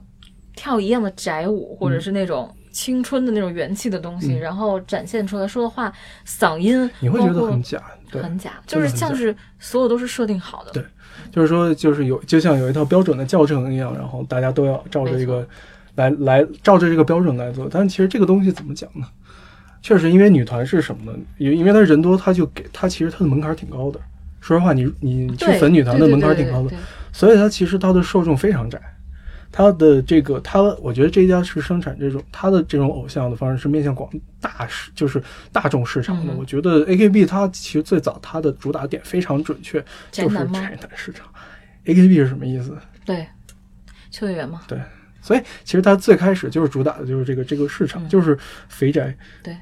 [0.55, 5.93] 跳一样的宅舞，或者是那种青春的那种元气的东西，嗯然后展现出来说的话，
[6.25, 10.71] 嗓音你会觉得很假，对，很假，就是像是所有都是设定好的。
[10.71, 10.83] 对
[11.31, 15.47] 就是说就是有就像有一套标准的教程一样，然后大家都要照着一个
[15.95, 17.67] 来来照着这个标准来做。
[17.71, 19.05] 但其实这个东西怎么讲呢？
[19.81, 21.17] 确实，因为女团是什么呢？
[21.37, 23.99] 因因为她人多，她就给她其实她的门槛挺高的。
[24.41, 26.75] 说实话，你你去粉女团的门槛挺高的
[27.11, 28.81] 所以她其实她的受众非常窄。
[29.55, 34.09] 它的这个，它我觉得这家是生产这种它的这种偶像的方式是面向广
[34.41, 36.33] 大市，就是大众市场的。
[36.33, 41.25] 嗯我觉得 AKB 它其实最早它的主打点非常准确，就是宅男市场。
[41.85, 42.77] AKB 是什么意思？
[43.05, 43.25] 对，
[44.11, 44.77] 秋叶原嘛，对，
[45.21, 48.37] 所以其实它最开始就是主打的就是这个这个市场，就是
[48.67, 49.15] 肥宅。
[49.41, 49.55] 对，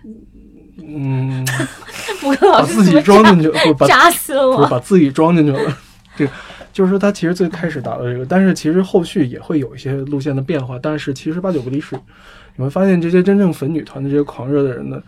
[0.80, 1.46] 嗯，
[2.42, 4.70] 把自己装进去， 不把扎心不是了。
[4.70, 5.78] 把自己装进去了。
[6.16, 6.32] 这个
[6.74, 11.96] 就是说，他其实最开始打的这个，但是其实后续也会有一些路线的变化，但是其实八九不离十。
[12.56, 15.02] 你会发现，这些真正粉女团的这些狂热的人呢，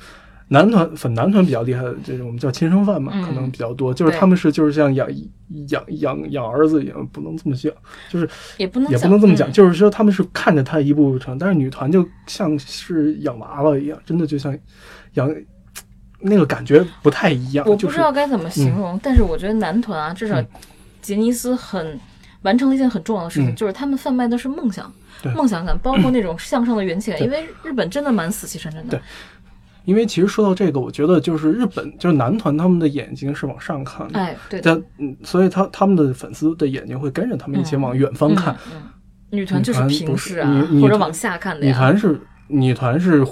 [0.48, 3.94] 男团粉 男团比较厉害的，这种我们叫亲生饭嘛，嗯可能比较多。
[3.94, 5.08] 就是他们是就是像养
[5.70, 7.72] 养养养儿子一样，不能这么讲，
[8.10, 14.58] 就是也不能也不能这么讲，嗯就是说他们是看着他一步步成，但是女团就像是养娃娃一样，真的就像
[15.14, 15.36] 养
[16.20, 17.64] 那个感觉不太一样。
[17.68, 20.48] 我不就是知道该怎么形容，但是我觉得男团啊，至少嗯
[21.06, 22.00] 杰尼斯很
[22.42, 23.56] 完成了一件很重要的事情，嗯。
[23.56, 24.92] 就是他们贩卖的是梦想
[25.22, 27.22] 对、梦想感， 包括那种向上的元气感。
[27.22, 28.98] 因为日本真的蛮死气沉沉的。
[28.98, 29.02] 对，
[29.86, 34.60] 因为其实说到这个，我觉得就是日本就是男团他们的眼睛是往上看的，哎，对。
[34.62, 38.54] 的，嗯，所以他他们的粉丝的眼睛会跟着他们一起往远方看。
[38.72, 38.74] 嗯。
[38.76, 38.82] 嗯。
[39.32, 41.72] 女团就是平视啊，或者往下看的呀。
[41.72, 43.26] 女团是女团是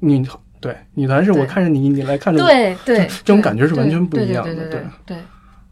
[0.00, 0.24] 女
[0.60, 4.86] 对女团是我看着你，你来看着我对对， 这种感觉是完全不一样的对对对对。
[5.06, 5.16] 对，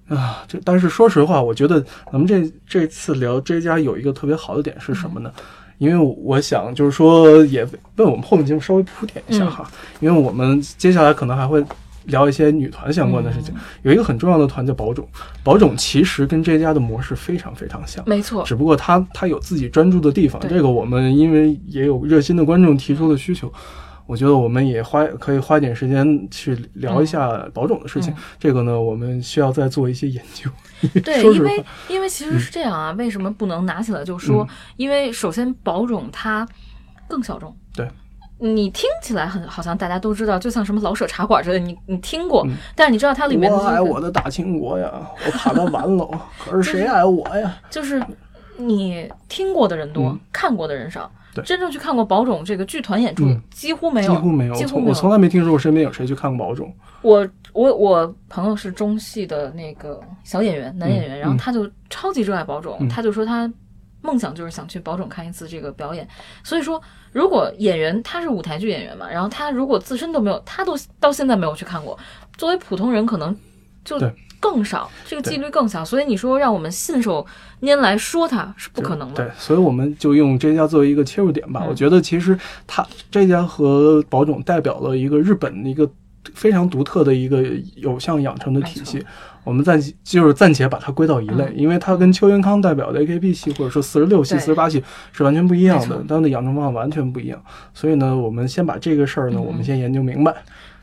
[0.09, 0.45] 啊。
[0.47, 5.31] 这但是说实话，我觉得咱们这这次聊这家有一个特别好的点是什么呢？
[5.79, 7.63] 因为我想就是说，也
[7.97, 11.63] 为我们后面节目稍微铺垫一下哈，因为我们接下来可能还会
[12.05, 13.55] 聊一些女团相关的事情。
[13.83, 15.07] 有一个很重要的团叫宝冢，
[15.45, 18.03] 宝冢其实跟这家的模式非常非常像。
[18.07, 23.53] 没错，只不过他他有自己专注的地方，这个我们因为也有热心的观众提出的需求，
[24.07, 28.13] 我觉得我们也花可以花点时间去聊一下宝冢的事情。
[28.13, 30.51] 嗯这个呢，我们需要再做一些研究。
[31.05, 34.45] 对，因为因为其实是这样啊，为什么不能拿起来就说？
[34.45, 36.47] 嗯因为首先宝冢它
[37.09, 37.89] 更小众，对，
[38.39, 44.93] 你听起来很好像大家都知道，就像什么老舍茶馆之类的，你你听过，嗯但是你知道它里面的我爱我的大清国呀，
[45.27, 47.57] 我怕它完了，可是谁爱我呀？
[47.71, 48.01] 就是
[48.59, 51.11] 你听过的人多，嗯看过的人少。
[51.37, 54.55] 对真正去看过宝冢这个剧团演出，嗯几乎没有，几乎没有。
[54.89, 56.73] 我从来没听说过身边有谁去看过宝冢。
[57.03, 63.51] 我我我朋友是中戏的那个小演员，男演员，嗯然后他就超级热爱宝冢，嗯他就说他
[64.03, 66.07] 梦想就是想去宝冢看一次这个表演。
[66.45, 66.81] 所以说，
[67.13, 71.99] 如果演员他是舞台剧演员嘛，然后他如果自身都没有，他都到现在没有去看过，
[72.37, 73.37] 作为普通人可能
[73.85, 75.85] 就对更少，这个几率更小。
[75.85, 77.25] 所以你说让我们信手
[77.63, 79.25] 拈来说它是不可能的。
[79.25, 81.63] 对，所以我们就用这家作为一个切入点吧。
[81.65, 85.89] 嗯我觉得其实它这家和宝冢代表了一个日本的一个
[86.35, 87.45] 非常独特的一个
[87.85, 89.05] 偶像养成的体系。
[89.43, 97.41] 我们暂就是暂且把它归到一类，嗯因为它跟邱元康代表的 AKB 系或者说四十六系、四十八系是完全不一样的没错，他们的养成方法完全不一样。
[97.73, 100.35] 所以呢，我们先把这个事儿呢，嗯我们先研究明白。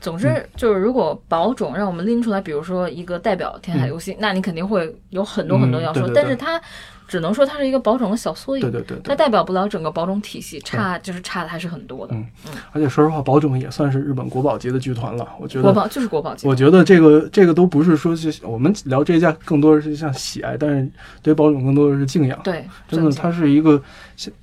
[0.04, 6.60] 总之就是，如果宝冢让我们拎出来，比如说一个代表天海游戏，那你肯定会有很多很多要说，嗯对对对但是它
[7.08, 9.02] 只能说它是一个宝冢的小缩影，对对对对。
[9.02, 12.14] 它代表不了整个宝冢体系，差就是差的还是很多的。
[12.14, 15.62] 嗯嗯而且说实话，宝冢也算是日本国宝级的剧团了，我觉得。
[15.62, 20.86] 国宝就是国宝级，我觉得这个这个都不是说是我们聊这一家更多的是像喜爱，但是
[21.22, 22.38] 对宝冢更多的是敬仰。
[22.44, 23.80] 对，真的，它是一个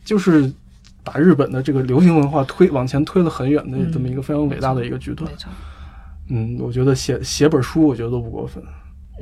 [0.03, 0.51] 就是
[1.03, 5.29] 把日本的这个流行文化推往前推了很远的嗯这么一个非常伟大的一个剧团。
[6.29, 8.63] 嗯，我觉得写写本书，我觉得都不过分。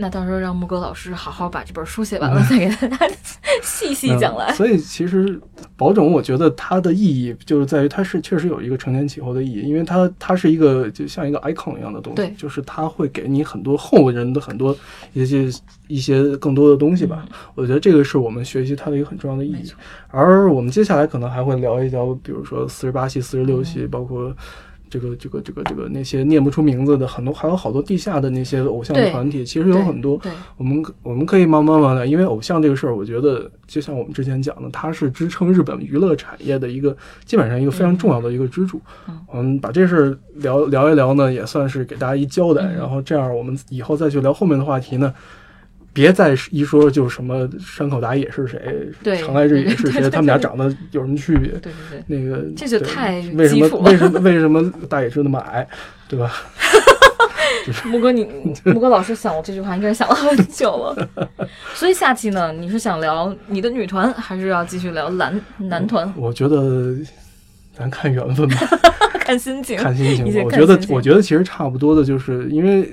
[0.01, 3.07] 那到时候让木哥老师好好把这本书写完了，再给大家
[3.61, 4.55] 细细讲来嗯。
[4.55, 5.37] 所以其实
[5.75, 14.73] 宝冢，我觉得它的意义就是在于它是确实有一个承前启后的意义，因为它它是一个就像一个 icon 一样的东西，就是它会给你很多后人的很多
[15.11, 15.49] 一些
[15.87, 17.25] 一些更多的东西吧。
[17.53, 19.73] 我觉得这个是我们学习它的一个很重要的意义。
[20.07, 24.33] 而我们接下来可能还会聊一聊，比如说四十八系、四十六系，嗯包括。
[24.89, 30.19] 这个这个这个这个那些念不出名字的很多，还有好多地下的那些偶像团体，其实有很多。
[30.57, 38.81] 我们我们可以慢慢慢来，因为偶像这个事儿，我觉得就像我们之前讲的，它是支撑日本娱乐产业的一个基本上一个非常重要的一个支柱。
[39.07, 42.63] 嗯我们把这事儿聊聊一聊呢，也算是给大家一交代。
[42.63, 45.13] 嗯然后这样，我们以后再去聊后面的话题呢，
[45.93, 51.49] 别再一说就什么山口达也是谁，对长濑智也是谁，他们俩长得有什么区别？
[51.51, 52.03] 对对对。
[52.07, 55.67] 那个这就太为什么为什么为什么大野智那么矮，
[56.07, 56.31] 对吧？
[57.85, 58.27] 木哥你，
[58.65, 61.09] 木哥老师想我这句话应该想了很久了。
[61.73, 66.11] 所以下期呢，你是想聊你的女团，还是要继续聊男男团？
[66.15, 66.95] 我觉得
[67.73, 68.57] 咱看缘分吧。
[69.19, 70.43] 看心情，看心情。
[70.43, 72.89] 我觉得我觉得其实差不多的，就是因为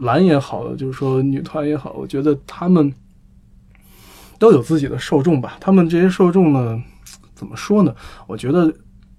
[0.00, 2.92] 蓝也好，就是说女团也好，我觉得他们
[4.38, 5.56] 都有自己的受众吧。
[5.60, 6.82] 他们这些受众呢，
[7.34, 7.94] 怎么说呢？
[8.26, 8.72] 我觉得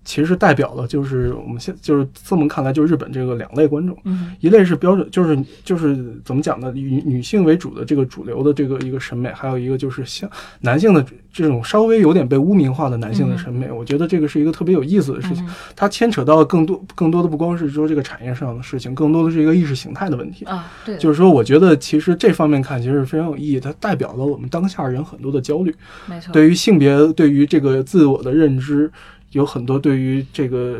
[0.07, 3.95] 其实代表了，就是我们现就是这么看来，就是日本这个两类观众。
[4.05, 6.71] 嗯一类是标准，就是就是怎么讲呢？
[6.73, 10.29] 以女性为主的这个主流的这个一个审美，还有一个就是像
[10.61, 13.69] 男性的这种稍微有点被污名化的男性的审美。
[13.69, 20.45] 我觉得这个是一个特别有意思的事情，嗯它牵扯到更多更多的不光是说这个产业上的事情，更多的是一个意识形态的问题。
[20.45, 28.89] 啊，对，就是说，我觉得其实这方面看其实是非常有意义，它代表了我们当下人很多的焦虑，没错，对于性别、对于这个自我的认知，
[29.31, 30.79] 有很多对于这个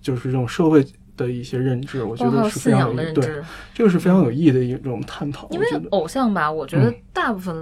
[0.00, 2.96] 就是这种社会的一些认知，我觉得是非信常有意义。
[2.96, 3.44] 对，仰的认知。
[3.74, 5.48] 这个是非常有意义的一种探讨。
[5.50, 7.54] 因为偶像吧，我觉得嗯大部分，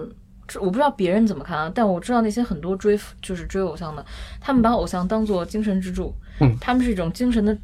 [0.61, 4.05] 我不知道别人怎么看啊，但我知道那些很多追就是追偶像的，
[4.40, 7.57] 他们把偶像当做精神支柱，嗯他们是一种精神的，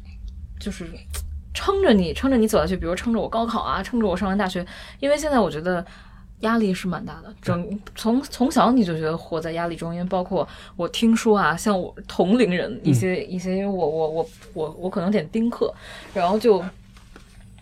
[0.59, 0.85] 就是
[1.53, 4.65] 撑着你，撑着你走下去，比如撑着我高考啊，撑着我上完大学，
[4.99, 5.85] 因为现在我觉得。
[6.41, 15.73] 压力是蛮大的，整从从小你就觉得活在压力中，因为包括我听说啊，像我同龄人一些、一些，因为我我我我我可能有点丁克，
[16.13, 16.63] 然后就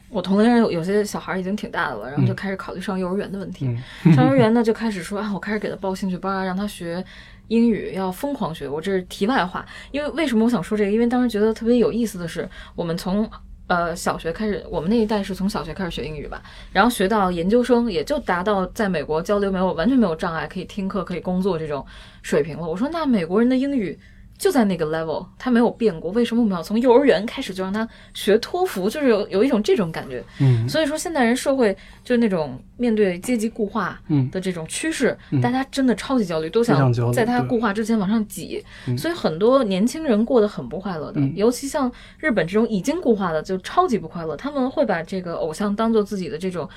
[0.09, 3.67] 我同龄人有有些小孩已经挺大的了，然后就开始考虑上幼儿园的问题。
[4.05, 7.03] 嗯上幼儿园 呢就开始说啊，我开始给他报兴趣班啊，让他学
[7.49, 8.67] 英语，要疯狂学。
[8.67, 10.91] 我这是题外话，因为为什么我想说这个？
[10.91, 13.29] 因为当时觉得特别有意思的是，我们从
[13.69, 21.85] 呃小学开始，我们那一代是从小学开始学英语吧，然后学到研究生，也就达到在美国交流没有完全没有障碍，可以听课，可以工作这种
[22.21, 22.67] 水平了。
[22.67, 23.97] 我说那美国人的英语。
[24.39, 26.09] 就在那个 level，他没有变过。
[26.13, 28.89] 为什么我们要从幼儿园开始就让他学托福？
[28.89, 30.23] 就是有有一种这种感觉。
[30.39, 31.75] 嗯所以说，现代人社会
[32.05, 38.63] 就是那种面对阶级固化嗯的这种趋势，嗯大家真的超级焦虑，都想在他固化之前往上挤。
[38.87, 44.37] 嗯所以很多年轻人过得很不快乐的，嗯尤其像日本这种已经固化的，就超级不快乐。
[44.37, 46.67] 他们会把这个偶像当做自己的这种。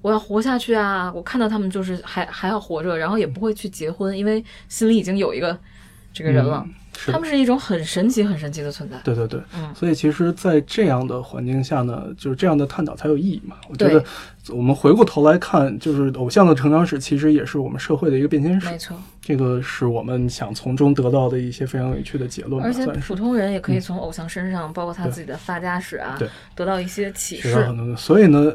[0.00, 1.12] 我要活下去啊！
[1.14, 5.56] 我看到他们就是还还要活着，然后也不会去结婚，因为心里已经有一个
[6.12, 6.66] 这个人了。
[7.06, 8.96] 他们是一种很神奇、很神奇的存在。
[9.02, 13.56] 对对对，嗯所以其实，在这样的环境下呢，就是这样的探讨才有意义嘛。
[13.68, 14.04] 我觉得
[14.50, 18.68] 我们回过头来看，就是偶像的成长史，其实也是我们社会的一个变迁史。
[18.68, 18.96] 没错。
[19.20, 26.18] 这个是我们想从中得到的一些非常有趣的结论，而且普通人也可以从偶像身上，包括他自己的发家史啊，
[26.54, 27.76] 得到一些启示很。
[27.76, 27.96] 多。
[27.96, 28.52] 所以呢，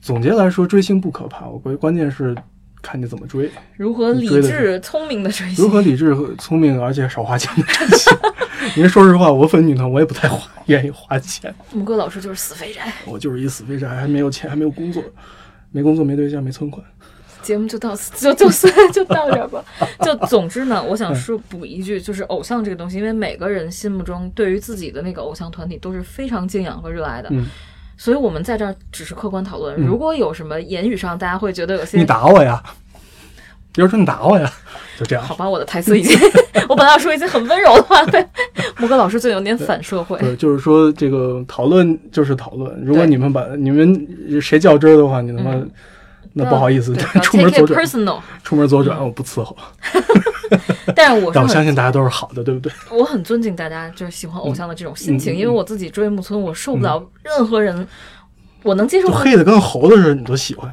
[0.00, 2.36] 总结来说，追星不可怕，我关关键是
[2.86, 5.64] 看你怎么追，如何理智、聪明的追星。
[5.64, 8.16] 如何理智和聪明，而且少花钱的追星。
[8.76, 12.92] 因为说实话，我粉女团，我也不太花愿意花钱，木哥老师就是死肥宅。
[13.04, 15.02] 我就是一死肥宅，还没有钱，还没有工作，
[15.72, 16.84] 没工作，没对象，没存款。
[17.42, 19.64] 节目就到此，就就算就到这儿吧。
[20.02, 27.46] 就总之呢，我想说补一句，就是偶像这个东西，因为每个人心目中对于自己的那个偶像团体都是非常敬仰和热爱的，嗯
[27.96, 29.76] 所以我们在这儿只是客观讨论。
[29.76, 32.62] 如果有什么言语上大家会觉得有些你打我呀！
[33.72, 34.50] 比如说你打我呀，
[34.98, 35.34] 就这样好。
[35.34, 36.18] 吧，我的台词已经，
[36.68, 38.26] 我本来要说一些很温柔的话，对
[38.78, 40.18] 木哥老师最近有点反社会。
[40.18, 42.74] 对，就是说这个讨论就是讨论。
[42.82, 45.70] 如果你们把你们谁较真儿的话，你他妈、嗯
[46.38, 47.88] 那不好意思 出门左转。
[48.44, 49.56] 出门左转我不伺候。
[50.94, 52.72] 但是我是但我相信大家都是好的，对不对？
[52.90, 57.86] 我很尊敬大家就是喜欢偶像的这种心情，因为我自己追木村，我受不了任何人，
[58.62, 60.72] 我能接受黑的跟猴子似的，你都喜欢。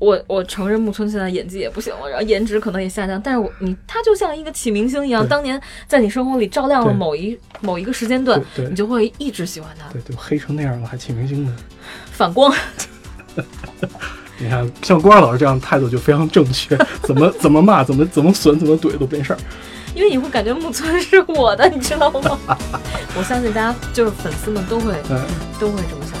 [0.00, 9.88] 我我承认木村现在演技也不行了，然后颜值可能也下降，但是我你他就像一个启明星一样，当年在你生活里照亮了某一某一个时间段，对对你就会一直喜欢他。
[9.92, 11.56] 对，就黑成那样了，还启明星呢。
[12.10, 12.52] 反光，
[14.38, 19.38] 你看，像郭二老师这样态度就非常正确，怎么怎么骂，怎么怎么损，怎么怼都没事儿。
[19.94, 22.38] 因为你会感觉木村是我的，你知道吗？
[23.16, 25.20] 我相信大家就是粉丝们都会嗯，
[25.60, 26.18] 都会这么想。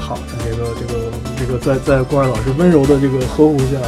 [0.00, 0.94] 好，那这个这个
[1.38, 3.78] 这个在在郭二老师温柔的这个呵护下，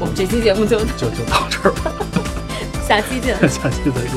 [0.00, 1.92] 我们这期节目就就就到这儿吧，
[2.86, 3.36] 下期见。
[3.48, 4.10] 下期再见。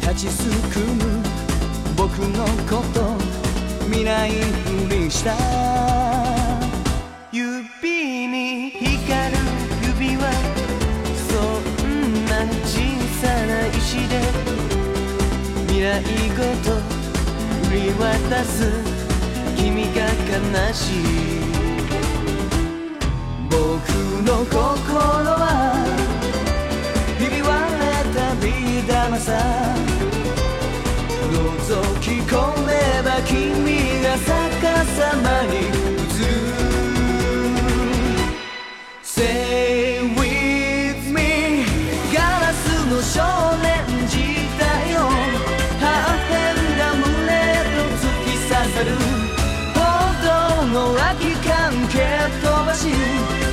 [0.00, 1.22] 立ちすくむ
[1.96, 3.16] 僕のこと
[3.88, 5.34] 見ないふりした。
[7.32, 9.38] 指に光る
[9.82, 10.22] 指輪。
[11.28, 11.32] そ
[11.86, 12.72] んな小
[13.20, 14.12] さな石で
[15.68, 16.70] 未来ごと
[17.68, 18.56] 振り渡す
[19.56, 21.04] 君が悲しい。
[23.48, 23.58] 僕
[24.24, 25.39] の心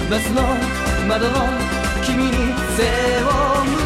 [0.09, 0.41] バスの
[1.05, 1.35] 窓の
[2.05, 2.83] 君に背
[3.23, 3.76] を向